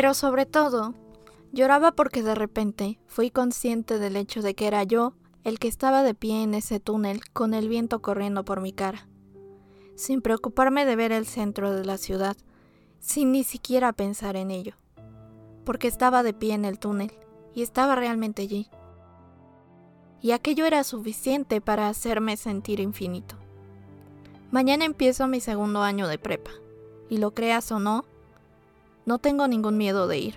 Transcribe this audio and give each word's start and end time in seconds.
Pero 0.00 0.14
sobre 0.14 0.46
todo, 0.46 0.94
lloraba 1.50 1.90
porque 1.90 2.22
de 2.22 2.36
repente 2.36 3.00
fui 3.08 3.32
consciente 3.32 3.98
del 3.98 4.14
hecho 4.14 4.42
de 4.42 4.54
que 4.54 4.68
era 4.68 4.84
yo 4.84 5.14
el 5.42 5.58
que 5.58 5.66
estaba 5.66 6.04
de 6.04 6.14
pie 6.14 6.44
en 6.44 6.54
ese 6.54 6.78
túnel 6.78 7.20
con 7.32 7.52
el 7.52 7.68
viento 7.68 8.00
corriendo 8.00 8.44
por 8.44 8.60
mi 8.60 8.72
cara, 8.72 9.08
sin 9.96 10.22
preocuparme 10.22 10.84
de 10.84 10.94
ver 10.94 11.10
el 11.10 11.26
centro 11.26 11.74
de 11.74 11.84
la 11.84 11.98
ciudad, 11.98 12.36
sin 13.00 13.32
ni 13.32 13.42
siquiera 13.42 13.92
pensar 13.92 14.36
en 14.36 14.52
ello, 14.52 14.74
porque 15.68 15.86
estaba 15.86 16.22
de 16.22 16.32
pie 16.32 16.54
en 16.54 16.64
el 16.64 16.78
túnel 16.78 17.12
y 17.54 17.60
estaba 17.60 17.94
realmente 17.94 18.40
allí. 18.40 18.70
Y 20.22 20.30
aquello 20.30 20.64
era 20.64 20.82
suficiente 20.82 21.60
para 21.60 21.90
hacerme 21.90 22.38
sentir 22.38 22.80
infinito. 22.80 23.36
Mañana 24.50 24.86
empiezo 24.86 25.26
mi 25.26 25.40
segundo 25.40 25.82
año 25.82 26.08
de 26.08 26.16
prepa, 26.16 26.52
y 27.10 27.18
lo 27.18 27.34
creas 27.34 27.70
o 27.70 27.80
no, 27.80 28.06
no 29.04 29.18
tengo 29.18 29.46
ningún 29.46 29.76
miedo 29.76 30.08
de 30.08 30.16
ir. 30.16 30.36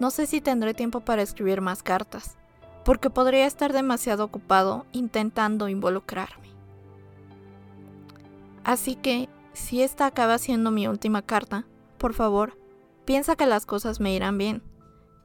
No 0.00 0.10
sé 0.10 0.26
si 0.26 0.40
tendré 0.40 0.74
tiempo 0.74 1.02
para 1.02 1.22
escribir 1.22 1.60
más 1.60 1.84
cartas, 1.84 2.36
porque 2.84 3.10
podría 3.10 3.46
estar 3.46 3.72
demasiado 3.72 4.24
ocupado 4.24 4.86
intentando 4.90 5.68
involucrarme. 5.68 6.48
Así 8.64 8.96
que, 8.96 9.28
si 9.52 9.82
esta 9.82 10.06
acaba 10.06 10.36
siendo 10.36 10.72
mi 10.72 10.88
última 10.88 11.22
carta, 11.22 11.64
por 11.96 12.12
favor, 12.12 12.57
piensa 13.08 13.36
que 13.36 13.46
las 13.46 13.64
cosas 13.64 14.00
me 14.00 14.12
irán 14.12 14.36
bien, 14.36 14.62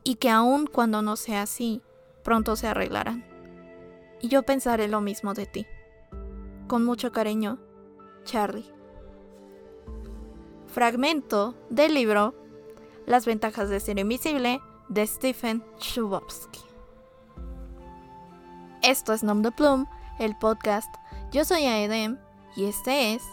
y 0.05 0.15
que 0.15 0.29
aun 0.29 0.67
cuando 0.67 1.01
no 1.01 1.17
sea 1.17 1.41
así, 1.41 1.81
pronto 2.23 2.55
se 2.55 2.67
arreglarán. 2.67 3.25
Y 4.21 4.29
yo 4.29 4.43
pensaré 4.43 4.87
lo 4.87 5.01
mismo 5.01 5.34
de 5.34 5.48
ti. 5.48 5.67
Con 6.70 6.85
mucho 6.85 7.12
cariño, 7.12 7.59
Charlie. 8.23 8.71
Fragmento 10.67 11.55
del 11.70 11.93
libro 11.93 12.34
las 13.05 13.25
ventajas 13.25 13.67
de 13.67 13.81
ser 13.81 13.99
invisible 13.99 14.62
de 14.87 15.05
Stephen 15.05 15.62
Chbosky. 15.77 16.62
Esto 18.81 19.12
es 19.12 19.23
Nom 19.23 19.41
de 19.41 19.51
Plum, 19.51 19.87
el 20.20 20.37
podcast. 20.37 20.87
Yo 21.34 21.43
soy 21.43 21.65
Aedem 21.65 22.18
y 22.55 22.63
este 22.63 23.13
es 23.13 23.23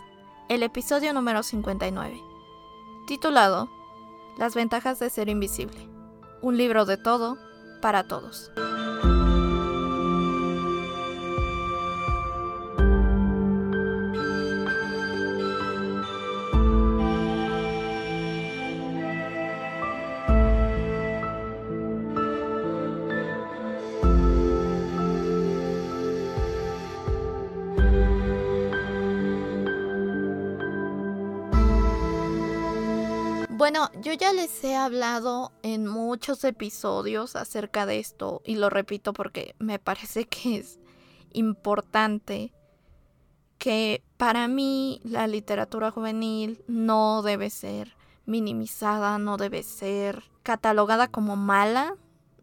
el 0.49 0.65
episodio 0.65 1.13
número 1.13 1.45
59, 1.45 2.21
titulado 3.07 3.79
Las 4.41 4.55
ventajas 4.55 4.99
de 4.99 5.11
ser 5.11 5.29
invisible. 5.29 5.87
Un 6.41 6.57
libro 6.57 6.87
de 6.87 6.97
todo 6.97 7.37
para 7.83 8.09
todos. 8.09 8.51
Yo 34.11 34.17
ya 34.17 34.33
les 34.33 34.65
he 34.65 34.75
hablado 34.75 35.53
en 35.63 35.87
muchos 35.87 36.43
episodios 36.43 37.37
acerca 37.37 37.87
de 37.87 38.01
esto 38.01 38.43
y 38.45 38.57
lo 38.57 38.69
repito 38.69 39.13
porque 39.13 39.55
me 39.61 39.79
parece 39.79 40.25
que 40.25 40.57
es 40.57 40.81
importante 41.33 42.53
que 43.59 44.03
para 44.17 44.49
mí 44.49 45.01
la 45.05 45.29
literatura 45.29 45.93
juvenil 45.93 46.61
no 46.67 47.23
debe 47.23 47.51
ser 47.51 47.95
minimizada, 48.27 49.19
no 49.19 49.37
debe 49.37 49.63
ser 49.63 50.25
catalogada 50.43 51.07
como 51.07 51.37
mala, 51.37 51.95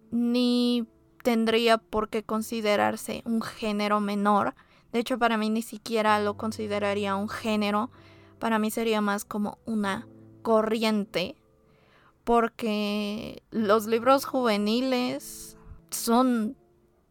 ni 0.09 0.87
tendría 1.21 1.79
por 1.79 2.07
qué 2.07 2.23
considerarse 2.23 3.23
un 3.25 3.41
género 3.41 3.99
menor. 3.99 4.55
De 4.93 4.99
hecho, 4.99 5.19
para 5.19 5.35
mí 5.35 5.49
ni 5.49 5.63
siquiera 5.63 6.17
lo 6.21 6.37
consideraría 6.37 7.17
un 7.17 7.27
género, 7.27 7.91
para 8.39 8.57
mí 8.57 8.71
sería 8.71 9.01
más 9.01 9.25
como 9.25 9.57
una 9.65 10.07
corriente 10.43 11.35
porque 12.27 13.41
los 13.51 13.87
libros 13.87 14.25
juveniles 14.25 15.55
son 15.91 16.57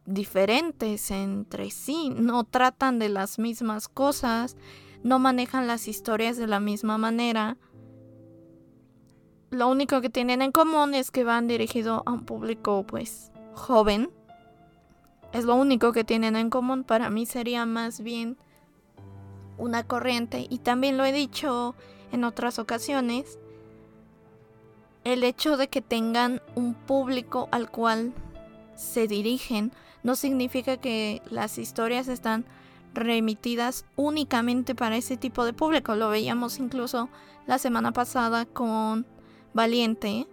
diferentes 0.05 1.09
entre 1.09 1.71
sí, 1.71 2.13
no 2.15 2.43
tratan 2.43 2.99
de 2.99 3.09
las 3.09 3.39
mismas 3.39 3.87
cosas, 3.87 4.57
no 5.01 5.17
manejan 5.17 5.65
las 5.65 5.87
historias 5.87 6.37
de 6.37 6.45
la 6.45 6.59
misma 6.59 6.99
manera. 6.99 7.57
Lo 9.49 9.67
único 9.69 10.01
que 10.01 10.11
tienen 10.11 10.43
en 10.43 10.51
común 10.51 10.93
es 10.93 11.09
que 11.09 11.23
van 11.23 11.47
dirigidos 11.47 12.03
a 12.05 12.11
un 12.11 12.23
público 12.23 12.85
pues 12.85 13.31
joven. 13.55 14.11
Es 15.33 15.45
lo 15.45 15.55
único 15.55 15.93
que 15.93 16.03
tienen 16.03 16.35
en 16.35 16.51
común. 16.51 16.83
Para 16.83 17.09
mí 17.09 17.25
sería 17.25 17.65
más 17.65 18.01
bien 18.01 18.37
una 19.57 19.81
corriente. 19.81 20.45
Y 20.47 20.59
también 20.59 20.95
lo 20.95 21.05
he 21.05 21.11
dicho 21.11 21.73
en 22.11 22.23
otras 22.23 22.59
ocasiones, 22.59 23.39
el 25.13 25.23
hecho 25.23 25.57
de 25.57 25.67
que 25.67 25.81
tengan 25.81 26.41
un 26.55 26.73
público 26.73 27.47
al 27.51 27.69
cual 27.69 28.13
se 28.75 29.07
dirigen 29.07 29.71
no 30.03 30.15
significa 30.15 30.77
que 30.77 31.21
las 31.29 31.57
historias 31.57 32.07
están 32.07 32.45
remitidas 32.93 33.85
únicamente 33.95 34.75
para 34.75 34.97
ese 34.97 35.17
tipo 35.17 35.45
de 35.45 35.53
público. 35.53 35.95
Lo 35.95 36.09
veíamos 36.09 36.59
incluso 36.59 37.09
la 37.45 37.57
semana 37.57 37.91
pasada 37.91 38.45
con 38.45 39.05
Valiente, 39.53 40.27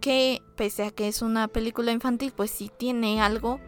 que 0.00 0.40
pese 0.56 0.84
a 0.84 0.90
que 0.90 1.08
es 1.08 1.22
una 1.22 1.48
película 1.48 1.92
infantil, 1.92 2.32
pues 2.34 2.50
sí 2.50 2.70
tiene 2.76 3.20
algo 3.20 3.60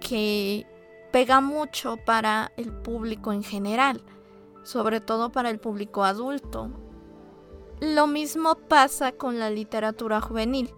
que 0.00 0.66
pega 1.12 1.40
mucho 1.40 1.96
para 1.96 2.52
el 2.56 2.72
público 2.72 3.32
en 3.32 3.42
general 3.42 4.02
sobre 4.68 5.00
todo 5.00 5.32
para 5.32 5.48
el 5.48 5.58
público 5.58 6.04
adulto. 6.04 6.70
Lo 7.80 8.06
mismo 8.06 8.56
pasa 8.56 9.12
con 9.12 9.38
la 9.38 9.50
literatura 9.50 10.20
juvenil. 10.20 10.74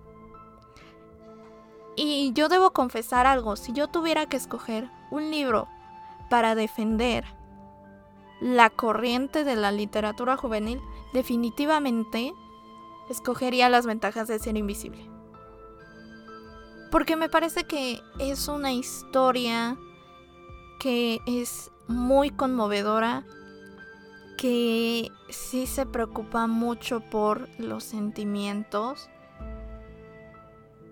Y 1.97 2.33
yo 2.35 2.49
debo 2.49 2.73
confesar 2.73 3.27
algo, 3.27 3.57
si 3.57 3.73
yo 3.73 3.89
tuviera 3.89 4.27
que 4.27 4.37
escoger 4.37 4.91
un 5.11 5.31
libro 5.31 5.69
para 6.29 6.55
defender 6.55 7.25
la 8.41 8.71
corriente 8.71 9.45
de 9.45 9.57
la 9.57 9.73
literatura 9.73 10.37
juvenil, 10.37 10.81
definitivamente 11.13 12.33
escogería 13.11 13.69
las 13.69 13.87
ventajas 13.87 14.29
de 14.29 14.39
ser 14.39 14.57
invisible. 14.57 15.11
Porque 16.91 17.17
me 17.17 17.29
parece 17.29 17.65
que 17.65 18.01
es 18.19 18.49
una 18.49 18.73
historia 18.73 19.77
que 20.81 21.21
es 21.27 21.71
muy 21.87 22.31
conmovedora 22.31 23.25
que 24.41 25.13
sí 25.29 25.67
se 25.67 25.85
preocupa 25.85 26.47
mucho 26.47 27.01
por 27.01 27.47
los 27.59 27.85
sentimientos. 27.85 29.11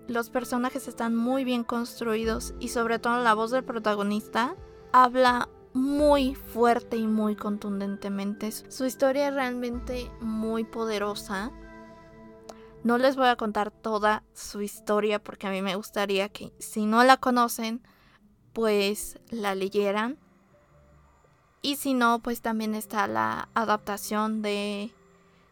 Los 0.07 0.29
personajes 0.29 0.87
están 0.87 1.15
muy 1.15 1.43
bien 1.43 1.63
construidos 1.63 2.53
y 2.59 2.67
sobre 2.67 2.99
todo 2.99 3.23
la 3.23 3.33
voz 3.33 3.49
del 3.49 3.63
protagonista 3.63 4.55
habla 4.91 5.49
muy 5.73 6.35
fuerte 6.35 6.97
y 6.97 7.07
muy 7.07 7.35
contundentemente. 7.35 8.51
Su 8.51 8.85
historia 8.85 9.29
es 9.29 9.33
realmente 9.33 10.11
muy 10.21 10.63
poderosa. 10.63 11.51
No 12.83 12.99
les 12.99 13.15
voy 13.15 13.29
a 13.29 13.35
contar 13.35 13.71
toda 13.71 14.21
su 14.31 14.61
historia 14.61 15.23
porque 15.23 15.47
a 15.47 15.51
mí 15.51 15.63
me 15.63 15.75
gustaría 15.75 16.29
que 16.29 16.53
si 16.59 16.85
no 16.85 17.03
la 17.03 17.17
conocen, 17.17 17.81
pues 18.53 19.17
la 19.31 19.55
leyeran 19.55 20.19
y 21.61 21.75
si 21.75 21.93
no, 21.93 22.19
pues 22.19 22.41
también 22.41 22.75
está 22.75 23.07
la 23.07 23.49
adaptación 23.53 24.41
de 24.41 24.91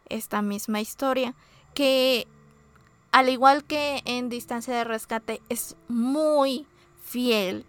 esta 0.09 0.41
misma 0.41 0.79
historia, 0.79 1.33
que 1.73 2.27
al 3.11 3.29
igual 3.29 3.63
que 3.63 4.01
en 4.05 4.29
Distancia 4.29 4.75
de 4.75 4.83
Rescate 4.83 5.41
es 5.49 5.75
muy 5.87 6.65
fiel 7.03 7.65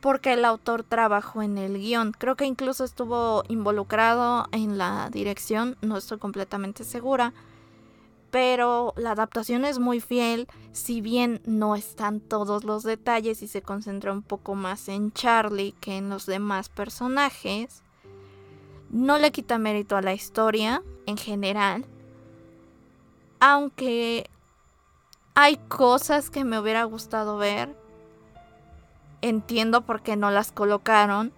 porque 0.00 0.32
el 0.32 0.44
autor 0.44 0.82
trabajó 0.82 1.42
en 1.42 1.58
el 1.58 1.78
guion. 1.78 2.12
Creo 2.12 2.34
que 2.34 2.44
incluso 2.44 2.84
estuvo 2.84 3.44
involucrado 3.48 4.48
en 4.50 4.76
la 4.76 5.08
dirección, 5.10 5.76
no 5.80 5.96
estoy 5.96 6.18
completamente 6.18 6.82
segura. 6.82 7.32
Pero 8.32 8.94
la 8.96 9.10
adaptación 9.10 9.66
es 9.66 9.78
muy 9.78 10.00
fiel, 10.00 10.48
si 10.72 11.02
bien 11.02 11.42
no 11.44 11.76
están 11.76 12.18
todos 12.18 12.64
los 12.64 12.82
detalles 12.82 13.42
y 13.42 13.46
se 13.46 13.60
concentra 13.60 14.10
un 14.10 14.22
poco 14.22 14.54
más 14.54 14.88
en 14.88 15.12
Charlie 15.12 15.74
que 15.82 15.98
en 15.98 16.08
los 16.08 16.24
demás 16.24 16.70
personajes. 16.70 17.82
No 18.88 19.18
le 19.18 19.32
quita 19.32 19.58
mérito 19.58 19.98
a 19.98 20.00
la 20.00 20.14
historia 20.14 20.82
en 21.04 21.18
general. 21.18 21.84
Aunque 23.38 24.30
hay 25.34 25.58
cosas 25.68 26.30
que 26.30 26.44
me 26.44 26.58
hubiera 26.58 26.84
gustado 26.84 27.36
ver. 27.36 27.76
Entiendo 29.20 29.82
por 29.82 30.00
qué 30.00 30.16
no 30.16 30.30
las 30.30 30.52
colocaron. 30.52 31.34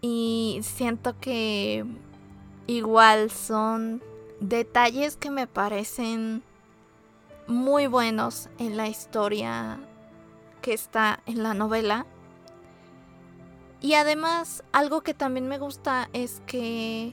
Y 0.00 0.58
siento 0.64 1.14
que 1.20 1.84
igual 2.66 3.30
son 3.30 4.02
detalles 4.48 5.16
que 5.16 5.30
me 5.30 5.46
parecen 5.46 6.42
muy 7.46 7.86
buenos 7.86 8.48
en 8.58 8.76
la 8.76 8.88
historia 8.88 9.78
que 10.60 10.72
está 10.72 11.20
en 11.26 11.42
la 11.42 11.54
novela. 11.54 12.06
Y 13.80 13.94
además, 13.94 14.62
algo 14.72 15.02
que 15.02 15.14
también 15.14 15.46
me 15.46 15.58
gusta 15.58 16.08
es 16.12 16.42
que 16.46 17.12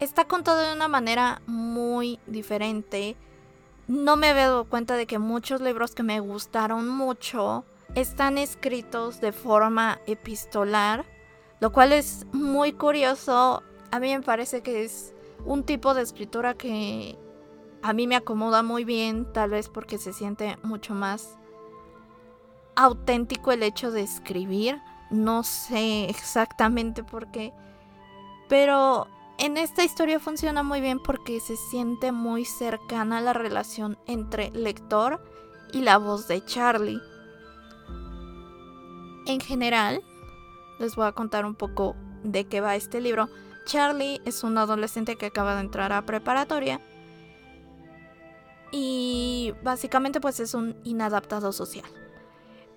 está 0.00 0.24
contado 0.24 0.60
de 0.60 0.72
una 0.72 0.88
manera 0.88 1.42
muy 1.46 2.18
diferente. 2.26 3.16
No 3.86 4.16
me 4.16 4.28
había 4.28 4.48
dado 4.48 4.64
cuenta 4.64 4.96
de 4.96 5.06
que 5.06 5.18
muchos 5.18 5.60
libros 5.60 5.94
que 5.94 6.02
me 6.02 6.20
gustaron 6.20 6.88
mucho 6.88 7.64
están 7.94 8.38
escritos 8.38 9.20
de 9.20 9.32
forma 9.32 10.00
epistolar, 10.06 11.04
lo 11.60 11.72
cual 11.72 11.92
es 11.92 12.26
muy 12.32 12.72
curioso. 12.72 13.62
A 13.90 14.00
mí 14.00 14.12
me 14.16 14.22
parece 14.22 14.62
que 14.62 14.84
es 14.84 15.12
un 15.44 15.64
tipo 15.64 15.94
de 15.94 16.02
escritura 16.02 16.54
que 16.54 17.18
a 17.82 17.92
mí 17.92 18.06
me 18.06 18.16
acomoda 18.16 18.62
muy 18.62 18.84
bien, 18.84 19.32
tal 19.32 19.50
vez 19.50 19.68
porque 19.68 19.98
se 19.98 20.12
siente 20.12 20.56
mucho 20.62 20.94
más 20.94 21.38
auténtico 22.76 23.52
el 23.52 23.62
hecho 23.62 23.90
de 23.90 24.02
escribir. 24.02 24.80
No 25.10 25.42
sé 25.42 26.08
exactamente 26.08 27.02
por 27.02 27.30
qué. 27.30 27.52
Pero 28.48 29.08
en 29.38 29.56
esta 29.56 29.84
historia 29.84 30.20
funciona 30.20 30.62
muy 30.62 30.80
bien 30.80 31.00
porque 31.00 31.40
se 31.40 31.56
siente 31.56 32.12
muy 32.12 32.44
cercana 32.44 33.20
la 33.20 33.32
relación 33.32 33.98
entre 34.06 34.50
lector 34.50 35.22
y 35.72 35.80
la 35.80 35.98
voz 35.98 36.28
de 36.28 36.44
Charlie. 36.44 37.00
En 39.26 39.40
general, 39.40 40.02
les 40.78 40.96
voy 40.96 41.06
a 41.06 41.12
contar 41.12 41.44
un 41.46 41.54
poco 41.54 41.96
de 42.22 42.44
qué 42.44 42.60
va 42.60 42.76
este 42.76 43.00
libro. 43.00 43.28
Charlie 43.64 44.20
es 44.24 44.42
un 44.44 44.58
adolescente 44.58 45.16
que 45.16 45.26
acaba 45.26 45.54
de 45.54 45.62
entrar 45.62 45.92
a 45.92 46.04
preparatoria 46.04 46.80
y 48.72 49.52
básicamente 49.62 50.20
pues 50.20 50.40
es 50.40 50.54
un 50.54 50.76
inadaptado 50.84 51.52
social. 51.52 51.84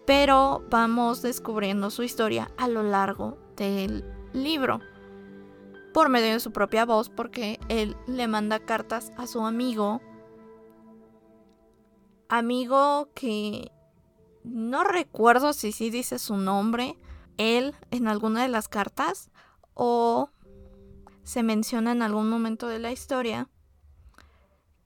Pero 0.06 0.64
vamos 0.70 1.22
descubriendo 1.22 1.90
su 1.90 2.04
historia 2.04 2.52
a 2.58 2.68
lo 2.68 2.84
largo 2.84 3.38
del 3.56 4.04
libro 4.34 4.82
por 5.94 6.10
medio 6.10 6.34
de 6.34 6.40
su 6.42 6.52
propia 6.52 6.86
voz 6.86 7.10
porque 7.10 7.60
él 7.70 7.96
le 8.06 8.28
manda 8.28 8.60
cartas 8.60 9.14
a 9.18 9.28
su 9.28 9.46
amigo 9.46 10.02
amigo 12.28 13.08
que 13.16 13.72
no 14.44 14.84
recuerdo 14.84 15.54
si 15.54 15.72
sí 15.72 15.90
dice 15.90 16.20
su 16.20 16.36
nombre 16.36 16.98
él 17.38 17.74
en 17.92 18.10
alguna 18.10 18.42
de 18.42 18.50
las 18.50 18.68
cartas 18.68 19.32
o 19.74 20.30
se 21.26 21.44
menciona 21.44 21.92
en 21.92 22.02
algún 22.02 22.30
momento 22.30 22.68
de 22.68 22.80
la 22.80 22.92
historia. 22.92 23.50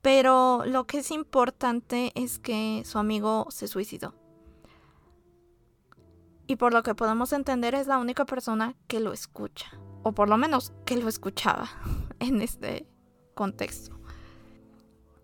Pero 0.01 0.63
lo 0.65 0.87
que 0.87 0.99
es 0.99 1.11
importante 1.11 2.11
es 2.15 2.39
que 2.39 2.81
su 2.85 2.97
amigo 2.97 3.47
se 3.49 3.67
suicidó. 3.67 4.15
Y 6.47 6.55
por 6.55 6.73
lo 6.73 6.81
que 6.81 6.95
podemos 6.95 7.33
entender 7.33 7.75
es 7.75 7.85
la 7.85 7.99
única 7.99 8.25
persona 8.25 8.75
que 8.87 9.01
lo 9.01 9.13
escucha. 9.13 9.69
O 10.01 10.13
por 10.13 10.29
lo 10.29 10.37
menos 10.37 10.73
que 10.85 10.95
lo 10.95 11.09
escuchaba 11.09 11.69
en 12.19 12.41
este 12.41 12.87
contexto. 13.35 13.99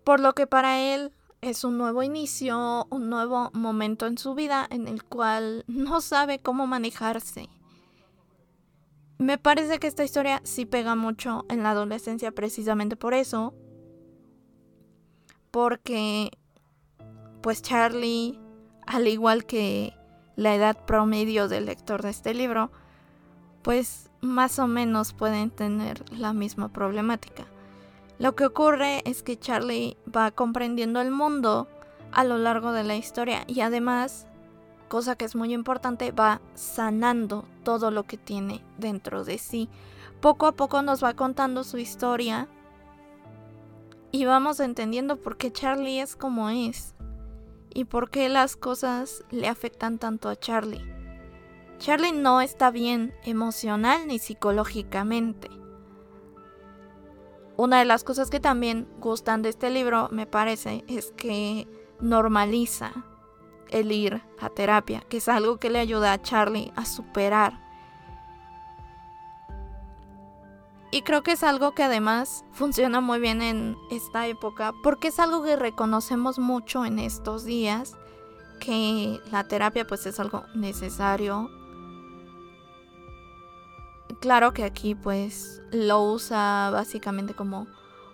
Por 0.04 0.20
lo 0.20 0.34
que 0.34 0.46
para 0.46 0.78
él 0.78 1.12
es 1.40 1.64
un 1.64 1.78
nuevo 1.78 2.02
inicio, 2.02 2.86
un 2.90 3.08
nuevo 3.08 3.50
momento 3.54 4.06
en 4.06 4.18
su 4.18 4.34
vida 4.34 4.66
en 4.70 4.86
el 4.86 5.02
cual 5.02 5.64
no 5.66 6.00
sabe 6.00 6.38
cómo 6.38 6.66
manejarse 6.66 7.48
me 9.18 9.38
parece 9.38 9.78
que 9.78 9.86
esta 9.86 10.04
historia 10.04 10.40
sí 10.44 10.66
pega 10.66 10.94
mucho 10.94 11.46
en 11.48 11.62
la 11.62 11.70
adolescencia 11.70 12.32
precisamente 12.32 12.96
por 12.96 13.14
eso. 13.14 13.54
Porque 15.50 16.30
pues 17.40 17.62
Charlie, 17.62 18.38
al 18.86 19.06
igual 19.08 19.46
que 19.46 19.94
la 20.34 20.54
edad 20.54 20.84
promedio 20.84 21.48
del 21.48 21.66
lector 21.66 22.02
de 22.02 22.10
este 22.10 22.34
libro, 22.34 22.70
pues 23.62 24.10
más 24.20 24.58
o 24.58 24.66
menos 24.66 25.12
pueden 25.12 25.50
tener 25.50 26.10
la 26.12 26.32
misma 26.32 26.72
problemática. 26.72 27.46
Lo 28.18 28.34
que 28.34 28.46
ocurre 28.46 29.02
es 29.04 29.22
que 29.22 29.38
Charlie 29.38 29.96
va 30.04 30.30
comprendiendo 30.30 31.00
el 31.00 31.10
mundo 31.10 31.68
a 32.12 32.24
lo 32.24 32.38
largo 32.38 32.72
de 32.72 32.84
la 32.84 32.96
historia 32.96 33.44
y 33.46 33.60
además 33.60 34.26
cosa 34.88 35.16
que 35.16 35.24
es 35.24 35.36
muy 35.36 35.52
importante, 35.52 36.12
va 36.12 36.40
sanando 36.54 37.44
todo 37.64 37.90
lo 37.90 38.04
que 38.04 38.16
tiene 38.16 38.62
dentro 38.78 39.24
de 39.24 39.38
sí. 39.38 39.68
Poco 40.20 40.46
a 40.46 40.52
poco 40.52 40.82
nos 40.82 41.02
va 41.02 41.14
contando 41.14 41.64
su 41.64 41.78
historia 41.78 42.48
y 44.10 44.24
vamos 44.24 44.60
entendiendo 44.60 45.16
por 45.16 45.36
qué 45.36 45.52
Charlie 45.52 46.00
es 46.00 46.16
como 46.16 46.48
es 46.48 46.94
y 47.74 47.84
por 47.84 48.10
qué 48.10 48.28
las 48.28 48.56
cosas 48.56 49.24
le 49.30 49.48
afectan 49.48 49.98
tanto 49.98 50.28
a 50.28 50.36
Charlie. 50.36 50.84
Charlie 51.78 52.12
no 52.12 52.40
está 52.40 52.70
bien 52.70 53.12
emocional 53.24 54.06
ni 54.06 54.18
psicológicamente. 54.18 55.50
Una 57.58 57.78
de 57.78 57.84
las 57.84 58.04
cosas 58.04 58.30
que 58.30 58.40
también 58.40 58.88
gustan 58.98 59.42
de 59.42 59.50
este 59.50 59.70
libro, 59.70 60.08
me 60.10 60.26
parece, 60.26 60.84
es 60.88 61.12
que 61.12 61.66
normaliza 62.00 62.92
el 63.70 63.92
ir 63.92 64.22
a 64.40 64.48
terapia, 64.50 65.02
que 65.08 65.18
es 65.18 65.28
algo 65.28 65.58
que 65.58 65.70
le 65.70 65.78
ayuda 65.78 66.12
a 66.12 66.22
Charlie 66.22 66.72
a 66.76 66.84
superar. 66.84 67.66
Y 70.90 71.02
creo 71.02 71.22
que 71.22 71.32
es 71.32 71.42
algo 71.42 71.72
que 71.72 71.82
además 71.82 72.44
funciona 72.52 73.00
muy 73.00 73.18
bien 73.18 73.42
en 73.42 73.76
esta 73.90 74.26
época, 74.28 74.72
porque 74.82 75.08
es 75.08 75.18
algo 75.18 75.42
que 75.42 75.56
reconocemos 75.56 76.38
mucho 76.38 76.84
en 76.84 76.98
estos 76.98 77.44
días, 77.44 77.96
que 78.60 79.20
la 79.30 79.44
terapia 79.44 79.86
pues 79.86 80.06
es 80.06 80.18
algo 80.20 80.44
necesario. 80.54 81.50
Claro 84.20 84.52
que 84.54 84.64
aquí 84.64 84.94
pues 84.94 85.60
lo 85.72 86.02
usa 86.02 86.70
básicamente 86.72 87.34
como 87.34 87.66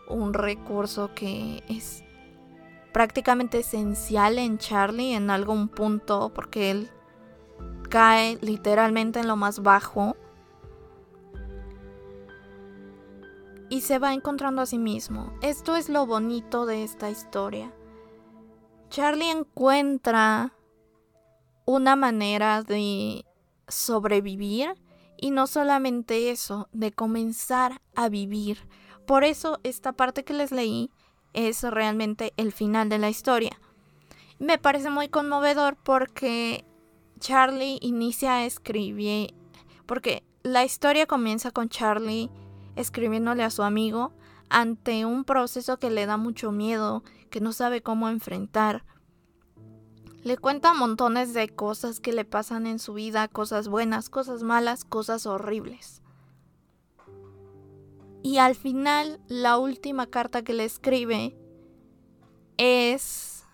un 0.08 0.34
recurso 0.34 1.14
que 1.14 1.62
es 1.68 2.02
prácticamente 2.92 3.60
esencial 3.60 4.38
en 4.38 4.58
Charlie 4.58 5.14
en 5.14 5.30
algún 5.30 5.68
punto 5.68 6.32
porque 6.34 6.70
él 6.70 6.90
cae 7.88 8.38
literalmente 8.40 9.20
en 9.20 9.28
lo 9.28 9.36
más 9.36 9.62
bajo 9.62 10.16
y 13.68 13.80
se 13.80 13.98
va 13.98 14.12
encontrando 14.12 14.60
a 14.62 14.66
sí 14.66 14.78
mismo. 14.78 15.32
Esto 15.40 15.76
es 15.76 15.88
lo 15.88 16.06
bonito 16.06 16.66
de 16.66 16.84
esta 16.84 17.08
historia. 17.08 17.72
Charlie 18.90 19.30
encuentra 19.30 20.52
una 21.64 21.96
manera 21.96 22.62
de 22.62 23.24
sobrevivir 23.68 24.74
y 25.16 25.30
no 25.30 25.46
solamente 25.46 26.30
eso, 26.30 26.68
de 26.72 26.92
comenzar 26.92 27.80
a 27.94 28.10
vivir. 28.10 28.68
Por 29.06 29.24
eso 29.24 29.58
esta 29.62 29.92
parte 29.92 30.24
que 30.24 30.34
les 30.34 30.52
leí 30.52 30.90
es 31.32 31.62
realmente 31.62 32.32
el 32.36 32.52
final 32.52 32.88
de 32.88 32.98
la 32.98 33.10
historia. 33.10 33.58
Me 34.38 34.58
parece 34.58 34.90
muy 34.90 35.08
conmovedor 35.08 35.76
porque 35.76 36.64
Charlie 37.20 37.78
inicia 37.80 38.34
a 38.34 38.44
escribir, 38.44 39.34
porque 39.86 40.24
la 40.42 40.64
historia 40.64 41.06
comienza 41.06 41.50
con 41.52 41.68
Charlie 41.68 42.30
escribiéndole 42.76 43.44
a 43.44 43.50
su 43.50 43.62
amigo 43.62 44.12
ante 44.48 45.04
un 45.06 45.24
proceso 45.24 45.78
que 45.78 45.90
le 45.90 46.06
da 46.06 46.16
mucho 46.16 46.52
miedo, 46.52 47.04
que 47.30 47.40
no 47.40 47.52
sabe 47.52 47.82
cómo 47.82 48.08
enfrentar. 48.08 48.84
Le 50.24 50.36
cuenta 50.36 50.74
montones 50.74 51.34
de 51.34 51.48
cosas 51.48 52.00
que 52.00 52.12
le 52.12 52.24
pasan 52.24 52.66
en 52.66 52.78
su 52.78 52.94
vida, 52.94 53.28
cosas 53.28 53.68
buenas, 53.68 54.08
cosas 54.08 54.42
malas, 54.42 54.84
cosas 54.84 55.26
horribles. 55.26 56.01
Y 58.22 58.38
al 58.38 58.54
final, 58.54 59.20
la 59.28 59.58
última 59.58 60.06
carta 60.06 60.42
que 60.42 60.52
le 60.52 60.64
escribe 60.64 61.36
es 62.56 63.44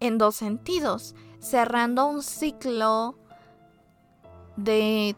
en 0.00 0.18
dos 0.18 0.36
sentidos, 0.36 1.14
cerrando 1.40 2.06
un 2.06 2.22
ciclo 2.22 3.16
de 4.56 5.16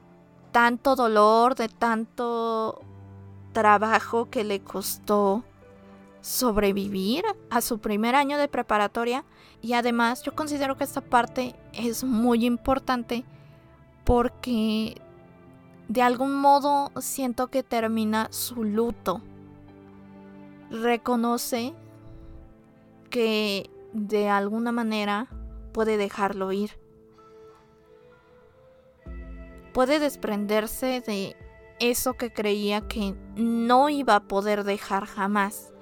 tanto 0.53 0.97
dolor, 0.97 1.55
de 1.55 1.69
tanto 1.69 2.81
trabajo 3.53 4.31
que 4.31 4.45
le 4.45 4.61
costó 4.61 5.45
sobrevivir 6.23 7.25
a 7.51 7.61
su 7.61 7.79
primer 7.79 8.15
año 8.15 8.39
de 8.39 8.49
preparatoria. 8.49 9.25
Y 9.61 9.75
además 9.75 10.23
yo 10.23 10.35
considero 10.35 10.77
que 10.77 10.85
esta 10.85 11.01
parte 11.01 11.55
es 11.73 12.05
muy 12.05 12.47
importante 12.47 13.25
porque 14.05 15.01
de 15.89 16.03
algún 16.03 16.35
modo 16.35 16.91
siento 17.01 17.49
que 17.49 17.63
termina 17.63 18.29
su 18.31 18.65
luto. 18.65 19.21
reconoce 20.69 21.75
que 23.09 23.71
de 23.93 24.29
alguna 24.29 24.73
manera 24.73 25.29
puede 25.73 25.97
dejarlo 25.97 26.51
ir. 26.51 26.73
Puede 29.73 30.01
desprenderse 30.01 31.03
de 31.07 31.37
eso 31.79 32.15
que 32.15 32.33
creía 32.33 32.81
que 32.89 33.15
no 33.37 33.89
iba 33.89 34.17
a 34.17 34.25
poder 34.25 34.65
dejar 34.65 35.07
jamás, 35.07 35.73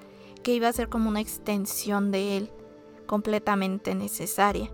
que 0.43 0.53
iba 0.53 0.67
a 0.67 0.73
ser 0.73 0.87
como 0.87 1.09
una 1.09 1.21
extensión 1.21 2.11
de 2.11 2.37
él, 2.37 2.51
completamente 3.07 3.95
necesaria. 3.95 4.69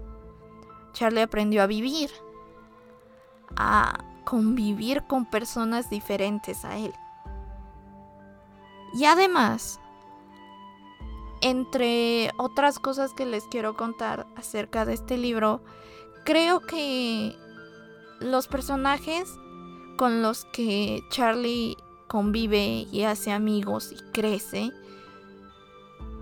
Charlie 0.91 1.21
aprendió 1.21 1.63
a 1.63 1.67
vivir, 1.67 2.09
a 3.55 4.10
convivir 4.23 5.03
con 5.03 5.25
personas 5.25 5.89
diferentes 5.89 6.65
a 6.65 6.77
él. 6.77 6.93
Y 8.93 9.05
además, 9.05 9.79
entre 11.41 12.31
otras 12.37 12.79
cosas 12.79 13.13
que 13.13 13.25
les 13.25 13.43
quiero 13.45 13.75
contar 13.75 14.27
acerca 14.35 14.85
de 14.85 14.93
este 14.93 15.17
libro, 15.17 15.61
creo 16.25 16.59
que 16.59 17.35
los 18.19 18.47
personajes 18.47 19.29
con 19.97 20.21
los 20.21 20.45
que 20.45 21.01
Charlie 21.09 21.75
convive 22.07 22.87
y 22.91 23.03
hace 23.03 23.31
amigos 23.31 23.91
y 23.91 24.11
crece 24.11 24.71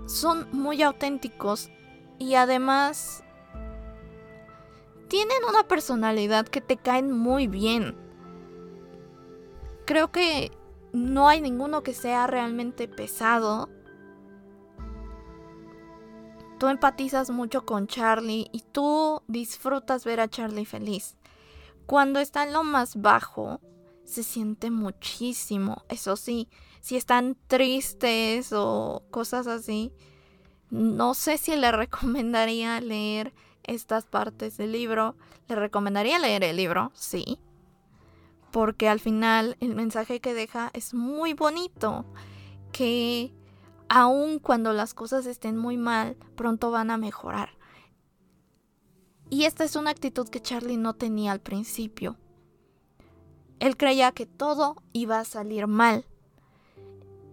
son 0.06 0.48
muy 0.52 0.82
auténticos 0.82 1.70
y 2.18 2.34
además 2.34 3.24
tienen 5.10 5.38
una 5.46 5.66
personalidad 5.66 6.46
que 6.46 6.60
te 6.60 6.76
caen 6.76 7.10
muy 7.10 7.48
bien. 7.48 7.96
Creo 9.84 10.12
que 10.12 10.52
no 10.92 11.28
hay 11.28 11.40
ninguno 11.40 11.82
que 11.82 11.94
sea 11.94 12.28
realmente 12.28 12.86
pesado. 12.86 13.68
Tú 16.60 16.68
empatizas 16.68 17.30
mucho 17.30 17.66
con 17.66 17.88
Charlie 17.88 18.48
y 18.52 18.60
tú 18.60 19.22
disfrutas 19.26 20.04
ver 20.04 20.20
a 20.20 20.28
Charlie 20.28 20.64
feliz. 20.64 21.16
Cuando 21.86 22.20
está 22.20 22.44
en 22.44 22.52
lo 22.52 22.62
más 22.62 22.94
bajo, 22.94 23.60
se 24.04 24.22
siente 24.22 24.70
muchísimo. 24.70 25.82
Eso 25.88 26.14
sí, 26.14 26.48
si 26.80 26.96
están 26.96 27.36
tristes 27.48 28.52
o 28.52 29.02
cosas 29.10 29.48
así, 29.48 29.92
no 30.70 31.14
sé 31.14 31.36
si 31.36 31.56
le 31.56 31.72
recomendaría 31.72 32.80
leer 32.80 33.34
estas 33.64 34.06
partes 34.06 34.56
del 34.56 34.72
libro. 34.72 35.16
Le 35.48 35.56
recomendaría 35.56 36.18
leer 36.18 36.44
el 36.44 36.56
libro, 36.56 36.92
sí. 36.94 37.38
Porque 38.50 38.88
al 38.88 39.00
final 39.00 39.56
el 39.60 39.74
mensaje 39.74 40.20
que 40.20 40.34
deja 40.34 40.70
es 40.72 40.94
muy 40.94 41.34
bonito. 41.34 42.04
Que 42.72 43.32
aun 43.88 44.38
cuando 44.38 44.72
las 44.72 44.94
cosas 44.94 45.26
estén 45.26 45.56
muy 45.56 45.76
mal, 45.76 46.16
pronto 46.36 46.70
van 46.70 46.90
a 46.90 46.96
mejorar. 46.96 47.50
Y 49.28 49.44
esta 49.44 49.64
es 49.64 49.76
una 49.76 49.90
actitud 49.90 50.28
que 50.28 50.40
Charlie 50.40 50.76
no 50.76 50.94
tenía 50.94 51.32
al 51.32 51.40
principio. 51.40 52.16
Él 53.60 53.76
creía 53.76 54.10
que 54.12 54.26
todo 54.26 54.82
iba 54.92 55.20
a 55.20 55.24
salir 55.24 55.66
mal. 55.66 56.06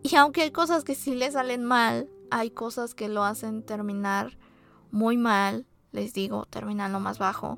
Y 0.04 0.16
aunque 0.16 0.44
hay 0.44 0.52
cosas 0.52 0.84
que 0.84 0.94
sí 0.94 1.16
le 1.16 1.32
salen 1.32 1.64
mal, 1.64 2.10
hay 2.30 2.52
cosas 2.52 2.94
que 2.94 3.08
lo 3.08 3.24
hacen 3.24 3.64
terminar 3.64 4.38
muy 4.92 5.18
mal 5.18 5.66
les 5.92 6.14
digo, 6.14 6.46
terminan 6.46 6.94
lo 6.94 7.00
más 7.00 7.20
bajo. 7.20 7.58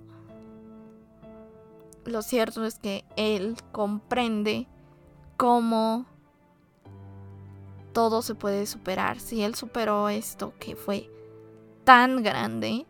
Lo 2.05 2.21
cierto 2.21 2.65
es 2.65 2.79
que 2.79 3.03
él 3.15 3.57
comprende 3.71 4.67
cómo 5.37 6.05
todo 7.93 8.21
se 8.21 8.35
puede 8.35 8.65
superar. 8.65 9.19
Si 9.19 9.43
él 9.43 9.55
superó 9.55 10.09
esto 10.09 10.53
que 10.59 10.75
fue 10.75 11.09
tan 11.83 12.23
grande. 12.23 12.85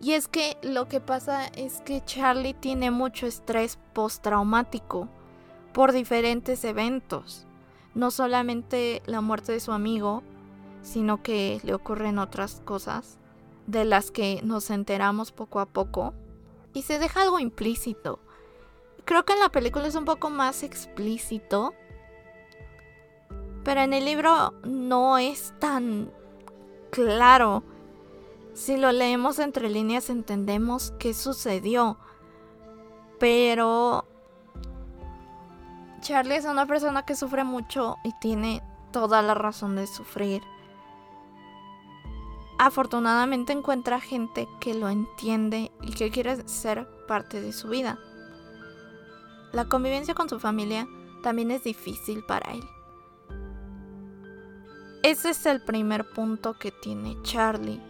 Y 0.00 0.12
es 0.12 0.28
que 0.28 0.56
lo 0.62 0.88
que 0.88 1.00
pasa 1.00 1.46
es 1.46 1.80
que 1.80 2.04
Charlie 2.04 2.52
tiene 2.52 2.90
mucho 2.90 3.26
estrés 3.26 3.78
postraumático 3.92 5.08
por 5.72 5.92
diferentes 5.92 6.64
eventos. 6.64 7.46
No 7.94 8.10
solamente 8.10 9.02
la 9.06 9.20
muerte 9.20 9.52
de 9.52 9.60
su 9.60 9.72
amigo, 9.72 10.22
sino 10.82 11.22
que 11.22 11.60
le 11.62 11.74
ocurren 11.74 12.18
otras 12.18 12.60
cosas 12.64 13.18
de 13.66 13.84
las 13.84 14.10
que 14.10 14.40
nos 14.42 14.70
enteramos 14.70 15.32
poco 15.32 15.60
a 15.60 15.66
poco 15.66 16.14
y 16.72 16.82
se 16.82 16.98
deja 16.98 17.22
algo 17.22 17.38
implícito. 17.38 18.18
Creo 19.04 19.24
que 19.24 19.34
en 19.34 19.40
la 19.40 19.50
película 19.50 19.86
es 19.86 19.94
un 19.94 20.04
poco 20.04 20.30
más 20.30 20.62
explícito, 20.62 21.74
pero 23.62 23.80
en 23.80 23.92
el 23.92 24.04
libro 24.04 24.54
no 24.64 25.18
es 25.18 25.54
tan 25.58 26.10
claro. 26.90 27.62
Si 28.54 28.76
lo 28.76 28.92
leemos 28.92 29.38
entre 29.38 29.68
líneas 29.68 30.10
entendemos 30.10 30.92
qué 30.98 31.12
sucedió, 31.12 31.98
pero 33.18 34.06
Charlie 36.00 36.36
es 36.36 36.44
una 36.44 36.66
persona 36.66 37.04
que 37.04 37.16
sufre 37.16 37.44
mucho 37.44 37.96
y 38.04 38.12
tiene 38.20 38.62
toda 38.92 39.22
la 39.22 39.34
razón 39.34 39.74
de 39.74 39.86
sufrir 39.86 40.42
afortunadamente 42.58 43.52
encuentra 43.52 44.00
gente 44.00 44.48
que 44.60 44.74
lo 44.74 44.88
entiende 44.88 45.72
y 45.82 45.92
que 45.92 46.10
quiere 46.10 46.48
ser 46.48 46.88
parte 47.06 47.40
de 47.40 47.52
su 47.52 47.68
vida. 47.68 47.98
La 49.52 49.66
convivencia 49.66 50.14
con 50.14 50.28
su 50.28 50.38
familia 50.38 50.86
también 51.22 51.50
es 51.50 51.64
difícil 51.64 52.24
para 52.24 52.52
él. 52.52 52.64
Ese 55.02 55.30
es 55.30 55.46
el 55.46 55.62
primer 55.62 56.08
punto 56.10 56.54
que 56.58 56.70
tiene 56.70 57.16
Charlie. 57.22 57.80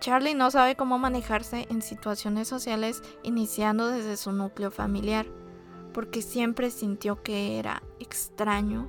Charlie 0.00 0.34
no 0.34 0.50
sabe 0.50 0.76
cómo 0.76 0.98
manejarse 0.98 1.66
en 1.70 1.82
situaciones 1.82 2.48
sociales 2.48 3.02
iniciando 3.22 3.88
desde 3.88 4.16
su 4.16 4.32
núcleo 4.32 4.70
familiar, 4.70 5.26
porque 5.92 6.22
siempre 6.22 6.70
sintió 6.70 7.22
que 7.22 7.58
era 7.58 7.82
extraño, 7.98 8.88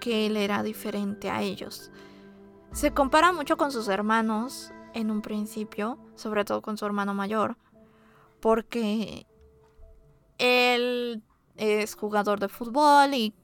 que 0.00 0.26
él 0.26 0.36
era 0.36 0.62
diferente 0.62 1.30
a 1.30 1.42
ellos 1.42 1.92
se 2.72 2.92
compara 2.92 3.32
mucho 3.32 3.56
con 3.56 3.72
sus 3.72 3.88
hermanos 3.88 4.72
en 4.94 5.10
un 5.10 5.22
principio, 5.22 5.98
sobre 6.14 6.44
todo 6.44 6.62
con 6.62 6.76
su 6.76 6.86
hermano 6.86 7.14
mayor, 7.14 7.56
porque 8.40 9.26
él 10.38 11.22
es 11.56 11.94
jugador 11.94 12.40
de 12.40 12.48
fútbol 12.48 13.14
y 13.14 13.34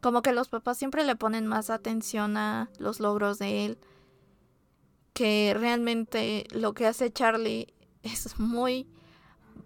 como 0.00 0.22
que 0.22 0.32
los 0.32 0.48
papás 0.48 0.78
siempre 0.78 1.04
le 1.04 1.16
ponen 1.16 1.46
más 1.46 1.70
atención 1.70 2.36
a 2.36 2.70
los 2.78 3.00
logros 3.00 3.38
de 3.38 3.66
él 3.66 3.78
que 5.12 5.54
realmente 5.56 6.44
lo 6.50 6.74
que 6.74 6.86
hace 6.86 7.10
Charlie 7.10 7.72
es 8.02 8.38
muy 8.38 8.86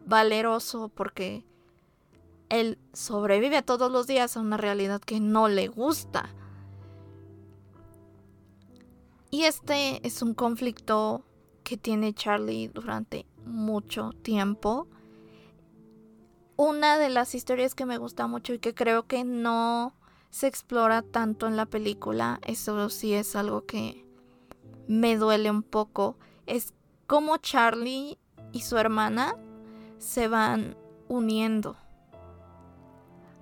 valeroso 0.06 0.88
porque 0.88 1.44
él 2.48 2.78
sobrevive 2.92 3.62
todos 3.62 3.90
los 3.90 4.06
días 4.06 4.36
a 4.36 4.40
una 4.40 4.56
realidad 4.56 5.00
que 5.00 5.20
no 5.20 5.48
le 5.48 5.68
gusta. 5.68 6.34
Y 9.30 9.44
este 9.44 10.06
es 10.06 10.22
un 10.22 10.34
conflicto 10.34 11.24
que 11.62 11.76
tiene 11.76 12.12
Charlie 12.14 12.68
durante 12.68 13.26
mucho 13.44 14.10
tiempo. 14.22 14.88
Una 16.56 16.98
de 16.98 17.10
las 17.10 17.34
historias 17.34 17.74
que 17.74 17.86
me 17.86 17.96
gusta 17.96 18.26
mucho 18.26 18.52
y 18.52 18.58
que 18.58 18.74
creo 18.74 19.06
que 19.06 19.24
no 19.24 19.94
se 20.30 20.46
explora 20.46 21.02
tanto 21.02 21.46
en 21.46 21.56
la 21.56 21.66
película, 21.66 22.40
eso 22.44 22.88
sí 22.90 23.14
es 23.14 23.34
algo 23.36 23.66
que 23.66 24.04
me 24.86 25.16
duele 25.16 25.50
un 25.50 25.62
poco, 25.62 26.16
es 26.46 26.74
cómo 27.06 27.36
Charlie 27.38 28.18
y 28.52 28.60
su 28.60 28.76
hermana 28.76 29.36
se 29.98 30.28
van 30.28 30.76
uniendo. 31.08 31.76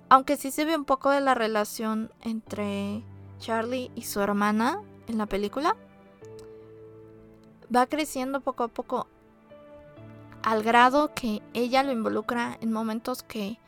Aunque 0.09 0.37
sí 0.37 0.51
se 0.51 0.65
ve 0.65 0.75
un 0.75 0.85
poco 0.85 1.09
de 1.11 1.21
la 1.21 1.35
relación 1.35 2.11
entre 2.21 3.03
Charlie 3.39 3.91
y 3.95 4.03
su 4.03 4.21
hermana, 4.21 4.81
en 5.09 5.17
la 5.17 5.25
película 5.25 5.75
va 7.75 7.85
creciendo 7.87 8.39
poco 8.41 8.63
a 8.63 8.67
poco 8.67 9.07
al 10.43 10.63
grado 10.63 11.13
que 11.13 11.41
ella 11.53 11.83
lo 11.83 11.91
involucra 11.91 12.57
en 12.61 12.71
momentos 12.71 13.23
que 13.23 13.59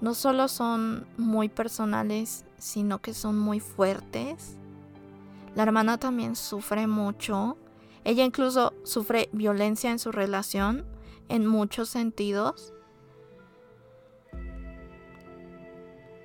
no 0.00 0.14
solo 0.14 0.48
son 0.48 1.06
muy 1.18 1.50
personales, 1.50 2.46
sino 2.56 3.00
que 3.00 3.12
son 3.12 3.38
muy 3.38 3.60
fuertes. 3.60 4.56
La 5.54 5.64
hermana 5.64 5.98
también 5.98 6.36
sufre 6.36 6.86
mucho. 6.86 7.58
Ella 8.04 8.24
incluso 8.24 8.72
sufre 8.82 9.28
violencia 9.32 9.90
en 9.90 9.98
su 9.98 10.10
relación 10.10 10.86
en 11.28 11.46
muchos 11.46 11.90
sentidos. 11.90 12.72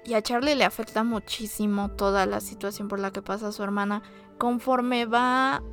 Y 0.06 0.14
a 0.14 0.22
Charlie 0.22 0.56
le 0.56 0.66
afecta 0.66 1.04
muchísimo 1.04 1.90
toda 1.90 2.28
la 2.28 2.40
situación 2.40 2.88
por 2.88 3.00
la 3.00 3.12
que 3.12 3.24
pasa 3.24 3.52
su 3.52 3.64
hermana 3.64 4.04
conforme 4.38 5.06
va 5.06 5.64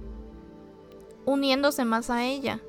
uniéndose 1.27 1.85
más 1.85 2.09
a 2.09 2.25
ella. 2.25 2.61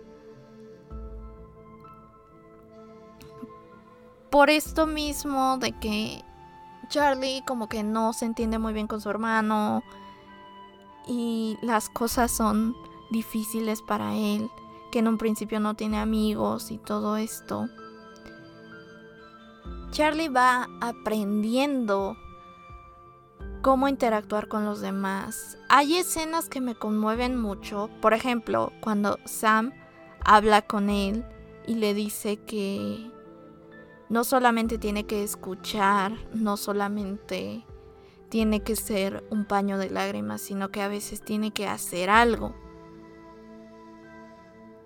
Por 4.30 4.50
esto 4.50 4.88
mismo 4.88 5.58
de 5.58 5.72
que 5.80 6.22
Charlie 6.90 7.44
como 7.48 7.70
que 7.70 7.84
no 7.84 8.12
se 8.14 8.26
entiende 8.26 8.60
muy 8.60 8.74
bien 8.74 8.88
con 8.88 9.00
su 9.00 9.10
hermano 9.10 9.84
y 11.08 11.58
las 11.62 11.90
cosas 11.90 12.32
son 12.32 12.76
difíciles 13.12 13.82
para 13.82 14.16
él, 14.16 14.50
que 14.92 15.00
en 15.00 15.08
un 15.08 15.18
principio 15.18 15.60
no 15.60 15.76
tiene 15.76 16.00
amigos 16.00 16.72
y 16.72 16.78
todo 16.78 17.16
esto. 17.16 17.68
Charlie 19.94 20.28
va 20.28 20.70
aprendiendo 20.82 22.18
cómo 23.62 23.88
interactuar 23.88 24.48
con 24.48 24.66
los 24.66 24.82
demás. 24.82 25.60
Hay 25.70 25.98
escenas 25.98 26.50
que 26.50 26.62
me 26.62 26.74
conmueven 26.74 27.40
mucho, 27.40 27.92
por 28.02 28.16
ejemplo, 28.16 28.74
cuando 28.82 29.20
Sam 29.26 29.72
habla 30.26 30.64
con 30.64 30.90
él 30.90 31.24
y 31.68 31.76
le 31.76 31.94
dice 31.94 32.38
que 32.38 33.12
no 34.10 34.24
solamente 34.24 34.80
tiene 34.80 35.06
que 35.06 35.24
escuchar, 35.24 36.14
no 36.34 36.58
solamente 36.58 37.64
tiene 38.30 38.64
que 38.64 38.76
ser 38.76 39.24
un 39.30 39.46
paño 39.46 39.78
de 39.78 39.92
lágrimas, 39.92 40.42
sino 40.42 40.72
que 40.72 40.82
a 40.82 40.88
veces 40.88 41.22
tiene 41.22 41.52
que 41.52 41.68
hacer 41.68 42.10
algo. 42.10 42.56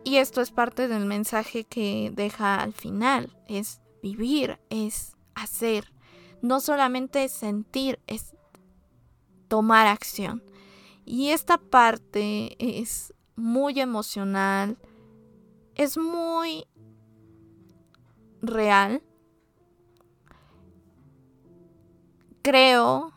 Y 0.03 0.17
esto 0.17 0.41
es 0.41 0.51
parte 0.51 0.89
del 0.89 1.05
mensaje 1.05 1.63
que 1.63 2.11
deja 2.13 2.61
al 2.61 2.73
final, 2.73 3.37
es 3.47 3.79
vivir, 4.01 4.59
es 4.69 5.15
hacer. 5.35 5.93
No 6.41 6.59
solamente 6.59 7.27
sentir, 7.29 7.99
es 8.07 8.35
tomar 9.47 9.87
acción. 9.87 10.43
Y 11.05 11.29
esta 11.29 11.57
parte 11.57 12.55
es 12.59 13.13
muy 13.35 13.79
emocional, 13.79 14.77
es 15.75 15.97
muy 15.97 16.65
real. 18.41 19.01
Creo, 22.41 23.13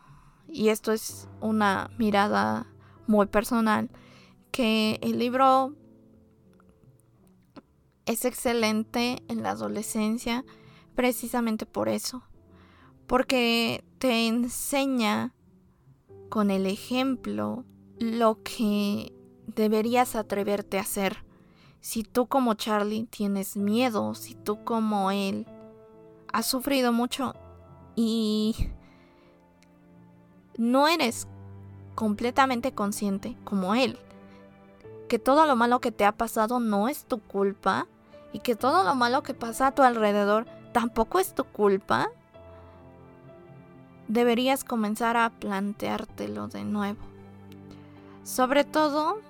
y 0.49 0.69
esto 0.69 0.93
es 0.93 1.29
una 1.41 1.91
mirada 1.99 2.67
muy 3.07 3.27
personal, 3.27 3.91
que 4.51 4.99
el 5.03 5.19
libro 5.19 5.75
es 8.07 8.25
excelente 8.25 9.23
en 9.29 9.43
la 9.43 9.51
adolescencia 9.51 10.45
precisamente 11.01 11.65
por 11.65 11.89
eso, 11.89 12.23
porque 13.07 13.83
te 13.99 14.29
enseña 14.29 15.33
con 16.29 16.51
el 16.51 16.67
ejemplo 16.67 17.65
lo 17.99 18.43
que 18.43 19.11
deberías 19.47 20.15
atreverte 20.15 20.77
a 20.77 20.83
hacer. 20.83 21.25
Si 21.81 22.03
tú 22.03 22.27
como 22.27 22.53
Charlie 22.53 23.07
tienes 23.07 23.57
miedo, 23.57 24.15
si 24.15 24.35
tú 24.35 24.63
como 24.63 25.11
él 25.11 25.47
has 26.35 26.45
sufrido 26.45 26.93
mucho 26.93 27.35
y 27.97 28.55
no 30.59 30.87
eres 30.87 31.29
completamente 31.95 32.73
consciente 32.73 33.39
como 33.45 33.75
él, 33.75 33.99
que 35.09 35.19
todo 35.19 35.47
lo 35.47 35.57
malo 35.57 35.81
que 35.81 35.93
te 35.93 36.05
ha 36.05 36.13
pasado 36.13 36.61
no 36.61 36.89
es 36.89 37.07
tu 37.07 37.21
culpa 37.21 37.87
y 38.35 38.41
que 38.41 38.55
todo 38.55 38.85
lo 38.85 38.95
malo 38.95 39.23
que 39.23 39.33
pasa 39.33 39.69
a 39.69 39.75
tu 39.75 39.81
alrededor 39.81 40.60
tampoco 40.73 41.19
es 41.19 41.35
tu 41.35 41.45
culpa, 41.45 42.11
deberías 44.09 44.65
comenzar 44.65 45.17
a 45.17 45.31
planteártelo 45.31 46.49
de 46.49 46.65
nuevo. 46.65 47.01
Sobre 48.25 48.65
todo, 48.65 49.21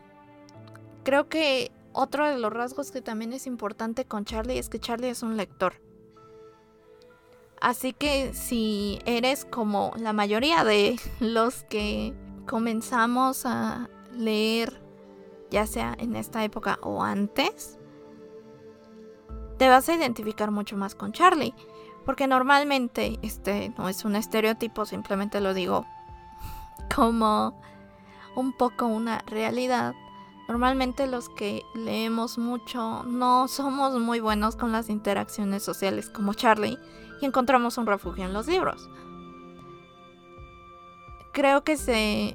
creo 1.05 1.29
que 1.29 1.71
otro 1.93 2.29
de 2.29 2.39
los 2.39 2.53
rasgos 2.53 2.91
que 2.91 3.03
también 3.03 3.33
es 3.33 3.47
importante 3.47 4.05
con 4.05 4.25
Charlie 4.25 4.59
es 4.59 4.69
que 4.69 4.79
Charlie 4.79 5.11
es 5.11 5.23
un 5.23 5.37
lector. 5.37 5.75
Así 7.61 7.93
que 7.93 8.33
si 8.33 9.01
eres 9.05 9.45
como 9.45 9.93
la 9.97 10.13
mayoría 10.13 10.65
de 10.65 10.99
los 11.21 11.65
que 11.65 12.15
comenzamos 12.47 13.45
a 13.45 13.89
leer, 14.15 14.81
ya 15.51 15.67
sea 15.67 15.95
en 15.99 16.17
esta 16.17 16.43
época 16.45 16.79
o 16.83 17.03
antes, 17.03 17.80
te 19.61 19.69
vas 19.69 19.91
a 19.91 19.95
identificar 19.95 20.51
mucho 20.51 20.75
más 20.79 20.95
con 20.95 21.13
Charlie. 21.13 21.53
Porque 22.07 22.27
normalmente, 22.27 23.19
este 23.21 23.75
no 23.77 23.91
es 23.91 24.07
un 24.07 24.17
estereotipo, 24.17 24.87
simplemente 24.87 25.39
lo 25.43 25.53
digo 25.53 25.85
como 26.97 27.61
un 28.35 28.55
poco 28.55 28.87
una 28.87 29.19
realidad. 29.27 29.95
Normalmente 30.49 31.07
los 31.07 31.29
que 31.29 31.63
leemos 31.75 32.39
mucho 32.39 33.03
no 33.03 33.49
somos 33.49 33.93
muy 34.01 34.19
buenos 34.21 34.57
con 34.57 34.73
las 34.73 34.89
interacciones 34.89 35.63
sociales 35.63 36.09
como 36.09 36.33
Charlie 36.33 36.79
y 37.21 37.27
encontramos 37.27 37.77
un 37.77 37.85
refugio 37.85 38.25
en 38.25 38.33
los 38.33 38.47
libros. 38.47 38.89
Creo 41.35 41.65
que 41.65 41.77
se 41.77 42.35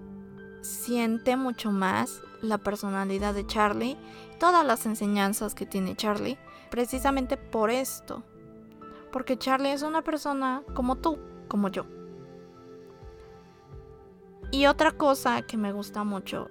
siente 0.62 1.38
mucho 1.38 1.72
más 1.72 2.22
la 2.44 2.60
personalidad 2.60 3.34
de 3.34 3.48
Charlie, 3.48 3.98
todas 4.38 4.66
las 4.66 4.86
enseñanzas 4.86 5.56
que 5.56 5.66
tiene 5.66 5.96
Charlie, 5.96 6.38
precisamente 6.70 7.38
por 7.38 7.70
esto 7.70 8.24
porque 9.16 9.38
Charlie 9.38 9.72
es 9.72 9.82
una 9.82 10.02
persona 10.02 10.62
como 10.74 10.98
tú, 10.98 11.18
como 11.48 11.70
yo. 11.70 11.86
Y 14.52 14.66
otra 14.66 14.92
cosa 14.92 15.42
que 15.44 15.56
me 15.56 15.72
gusta 15.72 16.04
mucho, 16.04 16.50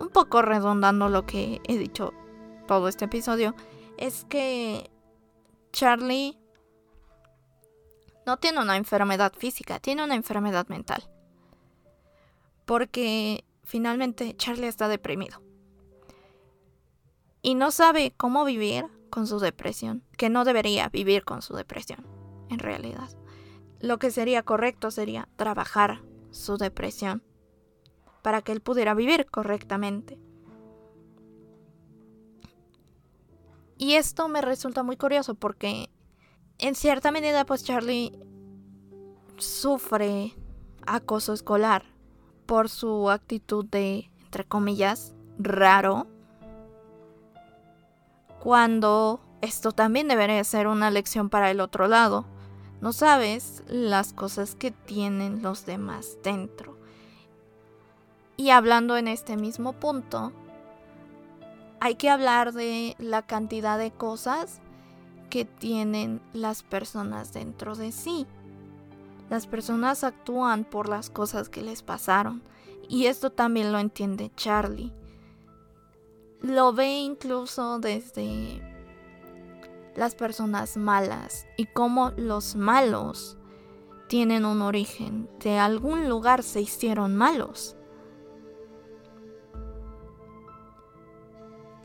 un 0.00 0.08
poco 0.08 0.42
redondando 0.42 1.08
lo 1.08 1.26
que 1.26 1.60
he 1.62 1.78
dicho 1.78 2.12
todo 2.66 2.88
este 2.88 3.04
episodio, 3.04 3.54
es 3.98 4.24
que 4.24 4.90
Charlie 5.70 6.36
no 8.26 8.36
tiene 8.36 8.60
una 8.60 8.76
enfermedad 8.76 9.32
física, 9.38 9.78
tiene 9.78 10.02
una 10.02 10.16
enfermedad 10.16 10.66
mental. 10.66 11.08
Porque 12.64 13.44
finalmente 13.62 14.36
Charlie 14.36 14.66
está 14.66 14.88
deprimido. 14.88 15.40
Y 17.42 17.56
no 17.56 17.72
sabe 17.72 18.14
cómo 18.16 18.44
vivir 18.44 18.86
con 19.10 19.26
su 19.26 19.40
depresión, 19.40 20.04
que 20.16 20.30
no 20.30 20.44
debería 20.44 20.88
vivir 20.88 21.24
con 21.24 21.42
su 21.42 21.54
depresión, 21.54 22.06
en 22.48 22.60
realidad. 22.60 23.10
Lo 23.80 23.98
que 23.98 24.10
sería 24.10 24.44
correcto 24.44 24.90
sería 24.90 25.28
trabajar 25.36 26.02
su 26.30 26.56
depresión 26.56 27.22
para 28.22 28.42
que 28.42 28.52
él 28.52 28.60
pudiera 28.60 28.94
vivir 28.94 29.26
correctamente. 29.26 30.18
Y 33.76 33.94
esto 33.94 34.28
me 34.28 34.40
resulta 34.40 34.84
muy 34.84 34.96
curioso 34.96 35.34
porque 35.34 35.90
en 36.58 36.76
cierta 36.76 37.10
medida 37.10 37.44
pues 37.44 37.64
Charlie 37.64 38.16
sufre 39.38 40.36
acoso 40.86 41.32
escolar 41.32 41.84
por 42.46 42.68
su 42.68 43.10
actitud 43.10 43.64
de, 43.64 44.10
entre 44.24 44.44
comillas, 44.44 45.14
raro 45.38 46.06
cuando 48.42 49.20
esto 49.40 49.70
también 49.70 50.08
debería 50.08 50.42
ser 50.42 50.66
una 50.66 50.90
lección 50.90 51.30
para 51.30 51.52
el 51.52 51.60
otro 51.60 51.86
lado. 51.86 52.24
No 52.80 52.92
sabes 52.92 53.62
las 53.68 54.12
cosas 54.12 54.56
que 54.56 54.72
tienen 54.72 55.42
los 55.42 55.64
demás 55.64 56.18
dentro. 56.24 56.76
Y 58.36 58.50
hablando 58.50 58.96
en 58.96 59.06
este 59.06 59.36
mismo 59.36 59.74
punto, 59.74 60.32
hay 61.78 61.94
que 61.94 62.10
hablar 62.10 62.52
de 62.52 62.96
la 62.98 63.22
cantidad 63.22 63.78
de 63.78 63.92
cosas 63.92 64.60
que 65.30 65.44
tienen 65.44 66.20
las 66.32 66.64
personas 66.64 67.32
dentro 67.32 67.76
de 67.76 67.92
sí. 67.92 68.26
Las 69.30 69.46
personas 69.46 70.02
actúan 70.02 70.64
por 70.64 70.88
las 70.88 71.10
cosas 71.10 71.48
que 71.48 71.62
les 71.62 71.84
pasaron. 71.84 72.42
Y 72.88 73.06
esto 73.06 73.30
también 73.30 73.70
lo 73.70 73.78
entiende 73.78 74.32
Charlie 74.34 74.92
lo 76.42 76.72
ve 76.72 76.98
incluso 76.98 77.78
desde 77.78 78.60
las 79.94 80.14
personas 80.14 80.76
malas 80.76 81.46
y 81.56 81.66
cómo 81.66 82.10
los 82.16 82.56
malos 82.56 83.38
tienen 84.08 84.44
un 84.44 84.60
origen, 84.60 85.30
de 85.38 85.58
algún 85.58 86.08
lugar 86.08 86.42
se 86.42 86.60
hicieron 86.60 87.16
malos. 87.16 87.76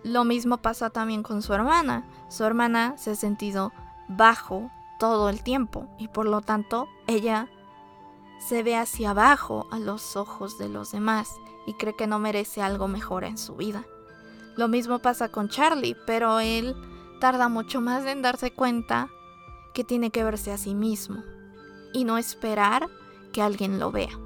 Lo 0.03 0.23
mismo 0.23 0.57
pasa 0.57 0.89
también 0.89 1.21
con 1.21 1.41
su 1.41 1.53
hermana. 1.53 2.09
Su 2.29 2.43
hermana 2.43 2.97
se 2.97 3.11
ha 3.11 3.15
sentido 3.15 3.71
bajo 4.07 4.69
todo 4.99 5.29
el 5.29 5.43
tiempo 5.43 5.87
y 5.99 6.07
por 6.07 6.25
lo 6.25 6.41
tanto 6.41 6.87
ella 7.07 7.49
se 8.39 8.63
ve 8.63 8.75
hacia 8.75 9.11
abajo 9.11 9.67
a 9.71 9.79
los 9.79 10.15
ojos 10.15 10.57
de 10.57 10.69
los 10.69 10.91
demás 10.91 11.29
y 11.65 11.73
cree 11.73 11.95
que 11.95 12.07
no 12.07 12.19
merece 12.19 12.61
algo 12.61 12.87
mejor 12.87 13.23
en 13.23 13.37
su 13.37 13.55
vida. 13.55 13.85
Lo 14.57 14.67
mismo 14.67 14.99
pasa 14.99 15.29
con 15.29 15.49
Charlie, 15.49 15.95
pero 16.05 16.39
él 16.39 16.75
tarda 17.19 17.47
mucho 17.47 17.79
más 17.79 18.05
en 18.05 18.21
darse 18.21 18.51
cuenta 18.51 19.09
que 19.73 19.83
tiene 19.83 20.09
que 20.09 20.23
verse 20.23 20.51
a 20.51 20.57
sí 20.57 20.73
mismo 20.73 21.23
y 21.93 22.03
no 22.03 22.17
esperar 22.17 22.87
que 23.31 23.43
alguien 23.43 23.79
lo 23.79 23.91
vea. 23.91 24.19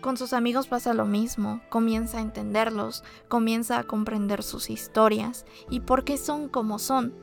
Con 0.00 0.16
sus 0.16 0.32
amigos 0.32 0.66
pasa 0.66 0.94
lo 0.94 1.04
mismo, 1.04 1.62
comienza 1.68 2.18
a 2.18 2.22
entenderlos, 2.22 3.04
comienza 3.28 3.78
a 3.78 3.84
comprender 3.84 4.42
sus 4.42 4.68
historias 4.68 5.46
y 5.70 5.78
por 5.78 6.02
qué 6.02 6.18
son 6.18 6.48
como 6.48 6.80
son. 6.80 7.14